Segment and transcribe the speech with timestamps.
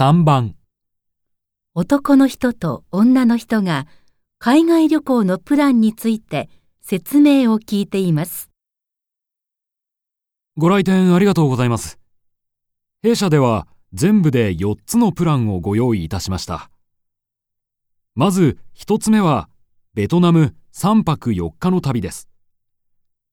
[0.00, 0.54] 3番
[1.74, 3.88] 男の人と女の人が
[4.38, 6.48] 海外旅行のプランについて
[6.80, 8.48] 説明を聞いています。
[10.56, 11.98] ご来店ありがとうございます。
[13.02, 16.70] 弊社では全部で4つのプランをご用意いたしました。
[18.14, 19.48] まず1つ目は
[19.94, 22.28] ベトナム3泊4日の旅です。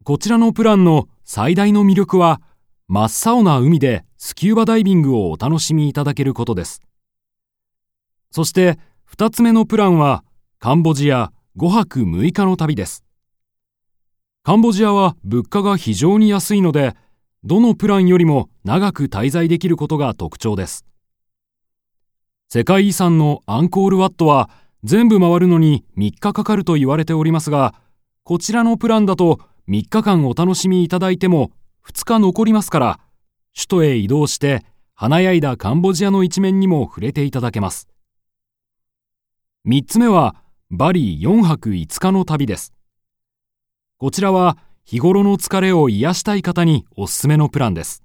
[0.04, 2.42] こちらのプランの最大の魅力は
[2.88, 6.82] 真っ青な海でスキューバダイビングをお楽しみいただけることです。
[8.32, 8.80] そして
[9.16, 10.24] 2つ目のプランは
[10.58, 13.06] カンボジア5泊6日の旅です。
[14.42, 16.96] カンボジアは物価が非常に安いので
[17.44, 20.88] どのプランよりも長く滞在できることが特徴です。
[22.50, 24.50] 世界遺産のアンコールワットは
[24.84, 27.76] 全部回るのに3日かかると言われておりますが、
[28.24, 31.52] こちらのプランだと3日間お楽しみいただいても
[31.88, 33.00] 2日残りますから、
[33.56, 37.88] 首都へ移動して華やいだカンボジアの一面にも触れていただけます。
[39.66, 40.36] 3つ目は
[40.70, 42.74] バリ4泊5日の旅です。
[43.98, 48.04] こちらは日頃の疲れを癒したい方におすすめのプランです。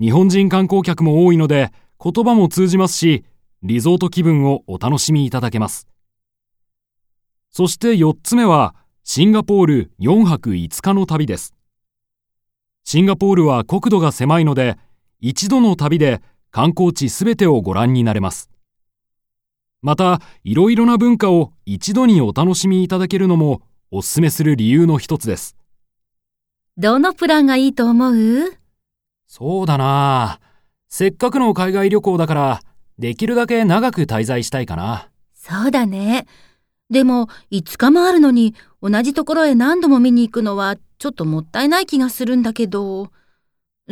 [0.00, 1.72] 日本人観光客も多いので
[2.02, 3.24] 言葉も通じますし、
[3.62, 5.88] リゾート気分をお楽しみいただけます。
[7.50, 11.53] そして4つ目はシンガポール4泊5日の旅です。
[12.86, 14.76] シンガポールは国土が狭いので、
[15.18, 18.50] 一度の旅で観光地すべてをご覧になれます。
[19.80, 25.56] また、いろいろな文化を一度にお楽しみいただけるのもおすすめする理由の一つです。
[26.76, 28.52] どのプランがいいと思う？
[29.26, 30.40] そうだな
[30.88, 32.60] せっかくの海外旅行だから、
[32.98, 35.08] できるだけ長く滞在したいかな。
[35.34, 36.26] そうだね。
[36.90, 43.10] でも、5日もあるのに同じところへ何度も見に行くのはちょっともったいない気がするんだけど。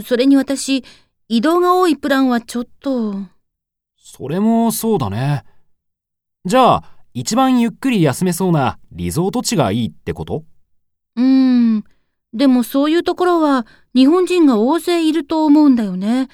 [0.07, 0.85] それに私、
[1.29, 3.15] 移動が多いプランはちょっと。
[3.97, 5.45] それもそうだね。
[6.45, 6.85] じゃあ、
[7.15, 10.45] 一番ゆっくり休めそうなリゾート地がいいってこと？
[11.17, 11.85] うーん。
[12.33, 16.29] でもそういうところは日本人が大勢いると思うんだよね。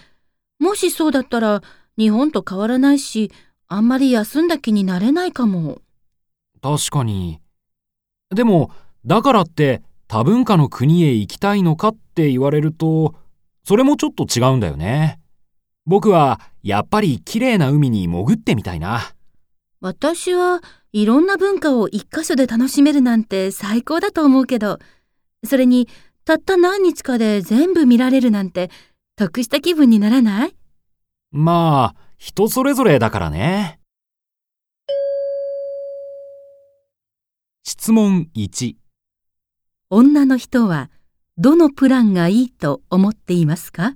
[0.60, 1.62] もしそうだったら
[1.97, 3.33] 日本と変わらないし、
[3.66, 5.83] あんまり休んだ気になれないかも。
[6.61, 7.41] 確かに。
[8.35, 8.71] でも、
[9.05, 13.15] だからって多文化の国へ行きたいのかって言われると、
[13.65, 15.21] それもちょっと違うんだよね。
[15.87, 19.01] 僕はやっぱり綺麗な海に潜ってみたいな。
[19.81, 20.61] 私は
[20.93, 24.79] いろんな文化を一箇所で楽しめるなんて最高だと思うけど、
[25.45, 25.89] それに
[26.25, 28.71] たった何日かで全部見られるなんて
[29.17, 30.55] 得した気分にならない？
[31.31, 33.78] まあ、人それぞれだからね。
[37.88, 38.76] 質問1。
[39.88, 40.91] 女の人は
[41.38, 43.94] どのプランがいいと思っていますか？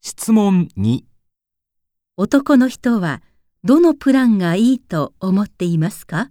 [0.00, 1.00] 質問2。
[2.16, 3.20] 男の人は
[3.64, 6.30] どのプランがいいと思っていますか？